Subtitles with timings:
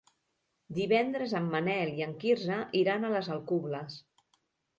[0.77, 4.01] Divendres en Manel i en Quirze iran a les Alcubles.